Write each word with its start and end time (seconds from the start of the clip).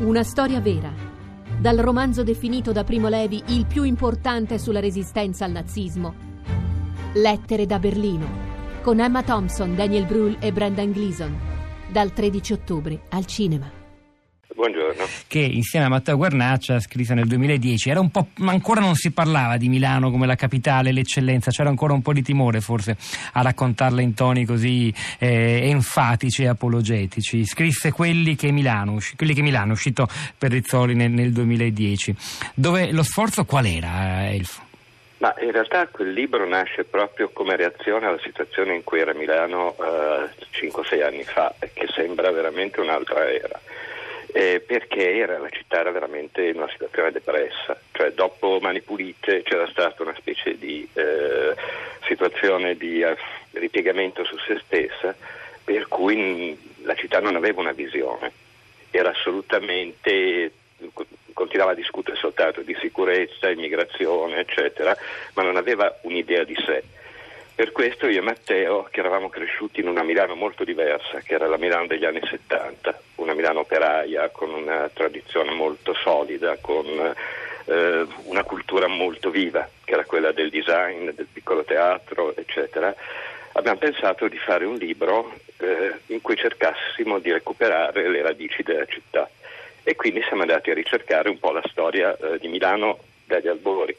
Una 0.00 0.22
storia 0.22 0.60
vera. 0.60 0.90
Dal 1.58 1.76
romanzo 1.76 2.22
definito 2.22 2.72
da 2.72 2.84
Primo 2.84 3.08
Levi 3.08 3.42
il 3.48 3.66
più 3.66 3.82
importante 3.82 4.58
sulla 4.58 4.80
resistenza 4.80 5.44
al 5.44 5.50
nazismo. 5.50 6.14
Lettere 7.12 7.66
da 7.66 7.78
Berlino. 7.78 8.26
Con 8.80 8.98
Emma 8.98 9.22
Thompson, 9.22 9.74
Daniel 9.74 10.06
Brühl 10.06 10.38
e 10.40 10.52
Brendan 10.52 10.92
Gleeson. 10.92 11.38
Dal 11.92 12.14
13 12.14 12.52
ottobre 12.54 13.02
al 13.10 13.26
cinema. 13.26 13.79
Buongiorno. 14.60 15.06
Che 15.26 15.38
insieme 15.38 15.86
a 15.86 15.88
Matteo 15.88 16.18
Guernaccia 16.18 16.80
scrisse 16.80 17.14
nel 17.14 17.26
2010. 17.26 17.88
Era 17.88 18.00
un 18.00 18.10
po', 18.10 18.26
ancora 18.44 18.82
non 18.82 18.94
si 18.94 19.10
parlava 19.10 19.56
di 19.56 19.70
Milano 19.70 20.10
come 20.10 20.26
la 20.26 20.34
capitale, 20.34 20.92
l'eccellenza, 20.92 21.50
c'era 21.50 21.70
ancora 21.70 21.94
un 21.94 22.02
po' 22.02 22.12
di 22.12 22.20
timore 22.20 22.60
forse 22.60 22.94
a 23.32 23.40
raccontarla 23.40 24.02
in 24.02 24.12
toni 24.12 24.44
così 24.44 24.92
eh, 25.18 25.70
enfatici 25.70 26.42
e 26.42 26.48
apologetici. 26.48 27.46
Scrisse 27.46 27.90
quelli 27.90 28.36
che 28.36 28.50
Milano, 28.50 28.98
quelli 29.16 29.32
che 29.32 29.40
Milano, 29.40 29.72
uscito 29.72 30.06
per 30.36 30.50
Rizzoli 30.50 30.94
nel, 30.94 31.10
nel 31.10 31.32
2010. 31.32 32.14
Dove 32.52 32.92
lo 32.92 33.02
sforzo 33.02 33.46
qual 33.46 33.64
era, 33.64 34.26
eh, 34.26 34.34
Elfo? 34.34 34.60
Ma 35.20 35.34
in 35.40 35.52
realtà 35.52 35.88
quel 35.88 36.12
libro 36.12 36.46
nasce 36.46 36.84
proprio 36.84 37.30
come 37.32 37.56
reazione 37.56 38.04
alla 38.04 38.20
situazione 38.22 38.74
in 38.74 38.84
cui 38.84 39.00
era 39.00 39.14
Milano 39.14 39.74
eh, 39.78 40.68
5-6 40.68 41.02
anni 41.02 41.22
fa, 41.22 41.54
che 41.58 41.86
sembra 41.94 42.30
veramente 42.30 42.80
un'altra 42.80 43.26
era 43.26 43.58
eh, 44.32 44.60
perché 44.66 45.16
era, 45.16 45.38
la 45.38 45.48
città 45.48 45.80
era 45.80 45.90
veramente 45.90 46.46
in 46.46 46.56
una 46.56 46.68
situazione 46.70 47.10
depressa, 47.10 47.80
cioè 47.92 48.12
dopo 48.12 48.58
Mani 48.60 48.80
Pulite 48.80 49.42
c'era 49.42 49.66
stata 49.68 50.02
una 50.02 50.14
specie 50.16 50.58
di 50.58 50.88
eh, 50.92 51.54
situazione 52.06 52.76
di 52.76 53.02
eh, 53.02 53.16
ripiegamento 53.52 54.24
su 54.24 54.36
se 54.38 54.60
stessa 54.64 55.14
per 55.62 55.86
cui 55.88 56.58
la 56.82 56.94
città 56.94 57.20
non 57.20 57.36
aveva 57.36 57.60
una 57.60 57.72
visione, 57.72 58.32
era 58.90 59.10
assolutamente 59.10 60.52
continuava 61.32 61.72
a 61.72 61.74
discutere 61.74 62.16
soltanto 62.16 62.62
di 62.62 62.76
sicurezza, 62.80 63.50
immigrazione, 63.50 64.40
eccetera, 64.40 64.96
ma 65.34 65.42
non 65.42 65.56
aveva 65.56 65.98
un'idea 66.02 66.44
di 66.44 66.54
sé. 66.54 66.82
Per 67.54 67.72
questo 67.72 68.06
io 68.08 68.18
e 68.18 68.22
Matteo, 68.22 68.88
che 68.90 69.00
eravamo 69.00 69.28
cresciuti 69.28 69.80
in 69.80 69.88
una 69.88 70.02
Milano 70.02 70.34
molto 70.34 70.64
diversa, 70.64 71.20
che 71.20 71.34
era 71.34 71.46
la 71.46 71.58
Milano 71.58 71.86
degli 71.86 72.04
anni 72.04 72.20
70, 72.22 72.88
una 72.90 72.98
Milano 73.40 73.60
operaia 73.60 74.28
con 74.28 74.52
una 74.52 74.90
tradizione 74.92 75.52
molto 75.52 75.94
solida, 75.94 76.58
con 76.60 76.86
eh, 77.64 78.06
una 78.24 78.44
cultura 78.44 78.86
molto 78.86 79.30
viva, 79.30 79.66
che 79.82 79.94
era 79.94 80.04
quella 80.04 80.30
del 80.32 80.50
design, 80.50 81.08
del 81.08 81.26
piccolo 81.32 81.64
teatro, 81.64 82.36
eccetera, 82.36 82.94
abbiamo 83.52 83.78
pensato 83.78 84.28
di 84.28 84.36
fare 84.36 84.66
un 84.66 84.74
libro 84.74 85.32
eh, 85.56 85.94
in 86.06 86.20
cui 86.20 86.36
cercassimo 86.36 87.18
di 87.18 87.32
recuperare 87.32 88.08
le 88.10 88.20
radici 88.20 88.62
della 88.62 88.84
città. 88.84 89.28
E 89.82 89.96
quindi 89.96 90.22
siamo 90.22 90.42
andati 90.42 90.70
a 90.70 90.74
ricercare 90.74 91.30
un 91.30 91.38
po' 91.38 91.52
la 91.52 91.62
storia 91.70 92.14
eh, 92.14 92.38
di 92.38 92.48
Milano 92.48 92.98
dagli 93.24 93.48
albori 93.48 93.96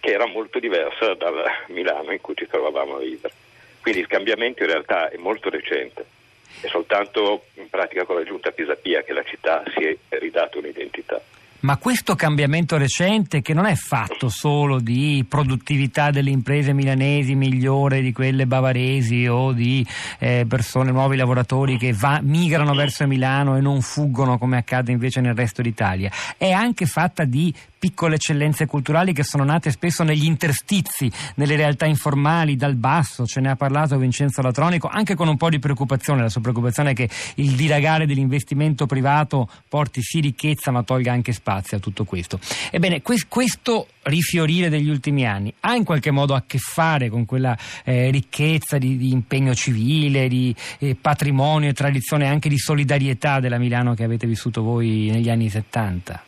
che 0.00 0.10
era 0.10 0.26
molto 0.26 0.58
diversa 0.58 1.14
dalla 1.14 1.44
Milano 1.68 2.10
in 2.10 2.20
cui 2.20 2.34
ci 2.34 2.48
trovavamo 2.48 2.96
a 2.96 2.98
vivere. 2.98 3.34
Quindi 3.80 4.00
il 4.00 4.08
cambiamento 4.08 4.64
in 4.64 4.70
realtà 4.70 5.10
è 5.10 5.16
molto 5.16 5.48
recente. 5.48 6.18
È 6.60 6.68
soltanto 6.68 7.44
in 7.54 7.68
pratica 7.68 8.04
con 8.04 8.16
la 8.16 8.24
giunta 8.24 8.50
Pisapia 8.50 9.02
che 9.02 9.12
la 9.12 9.22
città 9.24 9.62
si 9.74 9.84
è 10.08 10.18
ridata 10.18 10.58
un'identità. 10.58 11.20
Ma 11.62 11.76
questo 11.76 12.14
cambiamento 12.14 12.78
recente, 12.78 13.42
che 13.42 13.52
non 13.52 13.66
è 13.66 13.74
fatto 13.74 14.30
solo 14.30 14.80
di 14.80 15.26
produttività 15.28 16.10
delle 16.10 16.30
imprese 16.30 16.72
milanesi 16.72 17.34
migliore 17.34 18.00
di 18.00 18.12
quelle 18.12 18.46
bavaresi 18.46 19.26
o 19.26 19.52
di 19.52 19.86
eh, 20.20 20.46
persone, 20.48 20.90
nuovi 20.90 21.16
lavoratori 21.16 21.76
che 21.76 21.92
va, 21.92 22.18
migrano 22.22 22.72
verso 22.72 23.06
Milano 23.06 23.58
e 23.58 23.60
non 23.60 23.82
fuggono 23.82 24.38
come 24.38 24.56
accade 24.56 24.90
invece 24.90 25.20
nel 25.20 25.34
resto 25.34 25.60
d'Italia, 25.60 26.10
è 26.38 26.50
anche 26.50 26.86
fatta 26.86 27.24
di 27.24 27.52
piccole 27.80 28.16
eccellenze 28.16 28.66
culturali 28.66 29.14
che 29.14 29.24
sono 29.24 29.42
nate 29.42 29.70
spesso 29.70 30.04
negli 30.04 30.26
interstizi, 30.26 31.10
nelle 31.36 31.56
realtà 31.56 31.86
informali, 31.86 32.54
dal 32.54 32.74
basso, 32.74 33.24
ce 33.24 33.40
ne 33.40 33.48
ha 33.48 33.56
parlato 33.56 33.96
Vincenzo 33.96 34.42
Latronico, 34.42 34.86
anche 34.86 35.14
con 35.14 35.28
un 35.28 35.38
po' 35.38 35.48
di 35.48 35.58
preoccupazione, 35.58 36.20
la 36.20 36.28
sua 36.28 36.42
preoccupazione 36.42 36.90
è 36.90 36.94
che 36.94 37.08
il 37.36 37.52
dilagare 37.52 38.04
dell'investimento 38.04 38.84
privato 38.84 39.48
porti 39.66 40.02
sì 40.02 40.20
ricchezza 40.20 40.70
ma 40.70 40.82
tolga 40.82 41.12
anche 41.12 41.32
spazio 41.32 41.78
a 41.78 41.80
tutto 41.80 42.04
questo. 42.04 42.38
Ebbene, 42.70 43.00
questo 43.00 43.86
rifiorire 44.02 44.68
degli 44.68 44.90
ultimi 44.90 45.26
anni 45.26 45.52
ha 45.60 45.74
in 45.74 45.84
qualche 45.84 46.10
modo 46.10 46.34
a 46.34 46.42
che 46.46 46.58
fare 46.58 47.08
con 47.08 47.24
quella 47.24 47.56
eh, 47.84 48.10
ricchezza 48.10 48.76
di, 48.76 48.98
di, 48.98 49.10
impegno 49.10 49.54
civile, 49.54 50.28
di 50.28 50.54
eh, 50.80 50.96
patrimonio 51.00 51.70
e 51.70 51.72
tradizione 51.72 52.28
anche 52.28 52.50
di 52.50 52.58
solidarietà 52.58 53.40
della 53.40 53.58
Milano 53.58 53.94
che 53.94 54.04
avete 54.04 54.26
vissuto 54.26 54.62
voi 54.62 55.08
negli 55.10 55.30
anni 55.30 55.48
70? 55.48 56.24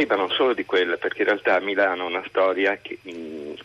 Sì, 0.00 0.06
ma 0.06 0.14
non 0.14 0.30
solo 0.30 0.54
di 0.54 0.64
quella, 0.64 0.96
perché 0.96 1.20
in 1.20 1.28
realtà 1.28 1.60
Milano 1.60 2.04
ha 2.04 2.06
una 2.06 2.24
storia 2.26 2.78
che, 2.80 2.98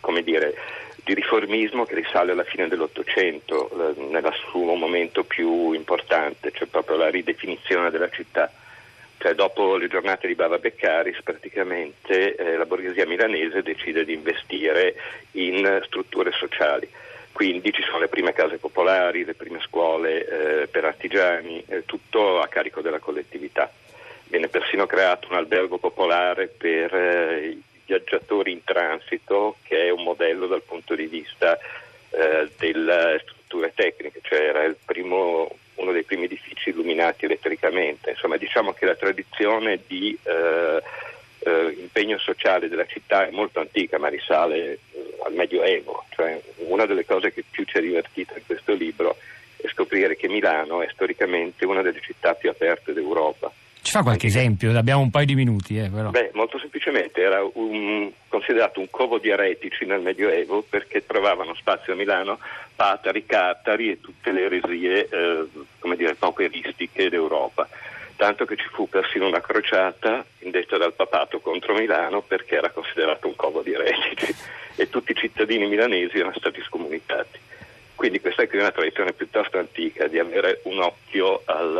come 0.01 0.21
dire, 0.21 0.53
di 1.01 1.13
riformismo 1.13 1.85
che 1.85 1.95
risale 1.95 2.33
alla 2.33 2.43
fine 2.43 2.67
dell'Ottocento, 2.67 3.95
nel 4.11 4.33
suo 4.49 4.73
momento 4.73 5.23
più 5.23 5.71
importante, 5.71 6.51
cioè 6.53 6.67
proprio 6.67 6.97
la 6.97 7.09
ridefinizione 7.09 7.89
della 7.89 8.09
città. 8.09 8.51
Cioè, 9.17 9.33
dopo 9.33 9.77
le 9.77 9.87
giornate 9.87 10.27
di 10.27 10.35
Bava 10.35 10.57
Beccaris 10.57 11.21
praticamente 11.23 12.35
eh, 12.35 12.57
la 12.57 12.65
borghesia 12.65 13.07
milanese 13.07 13.63
decide 13.63 14.03
di 14.03 14.11
investire 14.11 14.93
in 15.31 15.83
strutture 15.85 16.33
sociali. 16.33 16.89
Quindi 17.31 17.71
ci 17.71 17.81
sono 17.81 17.99
le 17.99 18.09
prime 18.09 18.33
case 18.33 18.57
popolari, 18.57 19.23
le 19.23 19.35
prime 19.35 19.61
scuole 19.61 20.63
eh, 20.63 20.67
per 20.67 20.83
artigiani, 20.83 21.63
eh, 21.65 21.85
tutto 21.85 22.41
a 22.41 22.47
carico 22.47 22.81
della 22.81 22.99
collettività 22.99 23.71
viene 24.27 24.47
persino 24.47 24.85
creato 24.85 25.27
un 25.29 25.37
albergo 25.37 25.77
popolare 25.77 26.47
per 26.47 26.93
eh, 26.93 27.47
i 27.49 27.63
viaggiatori 27.85 28.51
in 28.51 28.63
transito 28.63 29.57
che 29.63 29.87
è 29.87 29.89
un 29.89 30.03
modello 30.03 30.47
dal 30.47 30.63
punto 30.63 30.95
di 30.95 31.05
vista 31.05 31.57
eh, 32.09 32.49
delle 32.57 33.19
strutture 33.21 33.73
tecniche, 33.73 34.19
cioè 34.23 34.41
era 34.41 34.73
primo, 34.85 35.49
uno 35.75 35.91
dei 35.91 36.03
primi 36.03 36.25
edifici 36.25 36.69
illuminati 36.69 37.25
elettricamente. 37.25 38.11
Insomma, 38.11 38.37
diciamo 38.37 38.73
che 38.73 38.85
la 38.85 38.95
tradizione 38.95 39.79
di 39.85 40.17
eh, 40.23 40.81
eh 41.39 41.75
impegno 41.77 42.17
sociale 42.17 42.69
della 42.69 42.85
città 42.87 43.27
è 43.27 43.31
molto 43.31 43.59
antica, 43.59 43.99
ma 43.99 44.07
risale 44.07 44.79
eh, 44.91 45.17
al 45.25 45.33
Medioevo. 45.33 46.05
Cioè, 46.09 46.41
una 46.67 46.85
delle 46.85 47.05
cose 47.05 47.31
che 47.31 47.43
più 47.49 47.63
ci 47.65 47.77
ha 47.77 47.81
divertito 47.81 48.33
in 48.35 48.45
questo 48.45 48.73
libro 48.73 49.17
è 49.57 49.67
scoprire 49.67 50.15
che 50.15 50.27
Milano 50.27 50.81
è 50.81 50.89
storicamente 50.91 51.65
una 51.65 51.81
delle 51.81 52.01
città 52.01 52.33
più 52.33 52.49
aperte 52.49 52.93
d'Europa 52.93 53.51
ci 53.85 53.91
fa 53.91 54.01
qualche 54.01 54.25
esempio? 54.25 54.75
Abbiamo 54.75 55.01
un 55.01 55.11
paio 55.11 55.27
di 55.27 55.35
minuti. 55.35 55.77
Eh, 55.77 55.89
Beh, 55.89 56.31
molto 56.33 56.57
semplicemente 56.57 57.21
era 57.21 57.47
un, 57.53 58.09
considerato 58.27 58.79
un 58.79 58.89
covo 58.89 59.19
di 59.19 59.29
eretici 59.29 59.85
nel 59.85 60.01
Medioevo 60.01 60.65
perché 60.67 61.05
trovavano 61.05 61.53
spazio 61.53 61.93
a 61.93 61.95
Milano 61.95 62.39
patari, 62.75 63.27
catari 63.27 63.91
e 63.91 64.01
tutte 64.01 64.31
le 64.31 64.45
eresie 64.45 65.07
eh, 65.07 65.45
come 65.77 65.95
dire, 65.95 66.17
d'Europa. 67.09 67.69
Tanto 68.15 68.45
che 68.45 68.55
ci 68.55 68.67
fu 68.71 68.89
persino 68.89 69.27
una 69.27 69.41
crociata 69.41 70.25
indetta 70.39 70.77
dal 70.77 70.93
papato 70.93 71.39
contro 71.39 71.75
Milano 71.75 72.21
perché 72.21 72.55
era 72.55 72.71
considerato 72.71 73.27
un 73.27 73.35
covo 73.35 73.61
di 73.61 73.73
eretici 73.73 74.33
e 74.77 74.89
tutti 74.89 75.11
i 75.11 75.15
cittadini 75.15 75.67
milanesi 75.67 76.17
erano 76.17 76.33
stati 76.35 76.59
scomunitati. 76.63 77.37
Quindi 77.93 78.19
questa 78.19 78.41
è 78.41 78.49
una 78.53 78.71
tradizione 78.71 79.13
piuttosto 79.13 79.59
antica 79.59 80.07
di 80.07 80.17
avere 80.17 80.61
un 80.63 80.81
occhio 80.81 81.43
al, 81.45 81.77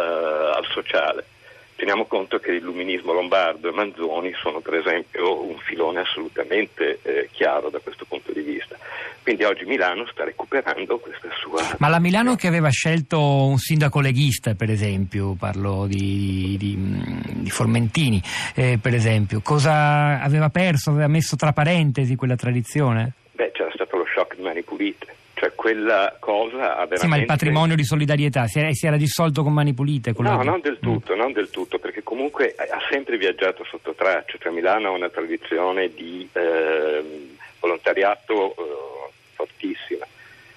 al 0.55 0.65
sociale. 0.69 1.33
Teniamo 1.75 2.05
conto 2.05 2.39
che 2.39 2.51
l'illuminismo 2.51 3.11
lombardo 3.11 3.67
e 3.67 3.73
Manzoni 3.73 4.33
sono 4.41 4.61
per 4.61 4.75
esempio 4.75 5.43
un 5.43 5.57
filone 5.57 5.99
assolutamente 5.99 6.99
eh, 7.01 7.27
chiaro 7.33 7.69
da 7.69 7.79
questo 7.79 8.05
punto 8.05 8.31
di 8.31 8.41
vista. 8.41 8.77
Quindi 9.21 9.43
oggi 9.43 9.65
Milano 9.65 10.05
sta 10.07 10.23
recuperando 10.23 10.99
questa 10.99 11.27
sua... 11.41 11.75
Ma 11.79 11.89
la 11.89 11.99
Milano 11.99 12.35
che 12.35 12.47
aveva 12.47 12.69
scelto 12.69 13.19
un 13.19 13.57
sindaco 13.57 13.99
leghista, 13.99 14.53
per 14.53 14.69
esempio, 14.69 15.35
parlo 15.37 15.85
di, 15.85 16.55
di, 16.57 16.77
di 16.77 17.49
Formentini, 17.49 18.21
eh, 18.55 18.79
per 18.81 18.93
esempio, 18.93 19.41
cosa 19.41 20.21
aveva 20.21 20.49
perso, 20.49 20.91
aveva 20.91 21.07
messo 21.07 21.35
tra 21.35 21.51
parentesi 21.51 22.15
quella 22.15 22.35
tradizione? 22.35 23.13
Beh, 23.33 23.51
c'era 23.51 23.71
stato 23.73 23.97
lo 23.97 24.05
shock 24.05 24.35
di 24.35 24.43
Mani 24.43 24.61
Pulite 24.61 25.15
cioè 25.35 25.53
quella 25.53 26.15
cosa 26.19 26.77
ha 26.77 26.85
veramente... 26.85 26.97
Sì, 26.97 27.07
ma 27.07 27.17
il 27.17 27.25
patrimonio 27.25 27.75
di 27.75 27.83
solidarietà 27.83 28.47
si 28.47 28.59
era, 28.59 28.71
si 28.71 28.87
era 28.87 28.95
dissolto 28.95 29.43
con 29.43 29.53
mani 29.53 29.73
pulite? 29.73 30.13
No, 30.17 30.41
non 30.41 30.61
del 30.61 30.79
tutto, 30.79 31.13
mm. 31.13 31.17
non 31.17 31.33
del 31.33 31.49
tutto, 31.49 31.77
perché 31.77 32.03
comunque 32.03 32.55
ha 32.57 32.79
sempre 32.89 33.17
viaggiato 33.17 33.65
sotto 33.65 33.93
traccia, 33.93 34.37
cioè 34.39 34.53
Milano 34.53 34.87
ha 34.87 34.91
una 34.91 35.09
tradizione 35.09 35.93
di 35.93 36.27
eh, 36.31 37.35
volontariato 37.59 38.55
eh, 38.55 39.11
fortissima. 39.33 40.05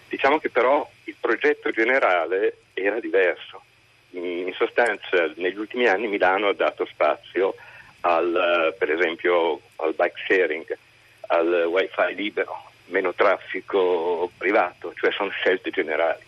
Diciamo 0.09 0.39
che 0.39 0.49
però 0.49 0.89
il 1.05 1.17
progetto 1.21 1.71
generale 1.71 2.59
era 2.73 3.01
diverso. 3.01 3.63
In 4.11 4.53
sostanza 4.57 5.31
negli 5.37 5.59
ultimi 5.59 5.87
anni 5.87 6.07
Milano 6.07 6.49
ha 6.49 6.55
dato 6.55 6.87
spazio 6.87 7.55
al, 8.03 8.75
per 8.79 8.93
esempio 8.93 9.61
al 9.77 9.93
bike 9.95 10.23
sharing, 10.27 10.79
al 11.27 11.67
wifi 11.67 12.15
libero, 12.15 12.68
meno 12.88 13.14
traffico 13.14 14.31
privato, 14.37 14.93
cioè 14.94 15.12
sono 15.12 15.31
scelte 15.31 15.70
generali. 15.70 16.23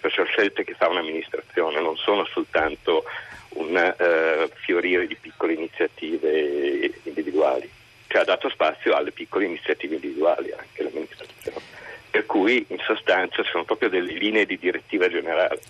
perciò 0.00 0.24
scelte 0.24 0.64
che 0.64 0.74
fa 0.74 0.88
un'amministrazione, 0.88 1.80
non 1.80 1.96
sono 1.96 2.24
soltanto 2.24 3.04
un 3.50 3.74
uh, 3.76 4.50
fiorire 4.64 5.06
di 5.06 5.16
piccole 5.16 5.52
iniziative 5.52 6.90
individuali, 7.02 7.70
cioè 8.06 8.22
ha 8.22 8.24
dato 8.24 8.48
spazio 8.48 8.94
alle 8.94 9.12
piccole 9.12 9.44
iniziative 9.44 9.96
individuali 9.96 10.52
anche 10.52 10.82
l'amministrazione, 10.82 11.58
per 12.10 12.26
cui 12.26 12.64
in 12.68 12.78
sostanza 12.78 13.42
sono 13.44 13.64
proprio 13.64 13.88
delle 13.88 14.12
linee 14.12 14.46
di 14.46 14.58
direttiva 14.58 15.08
generale. 15.08 15.60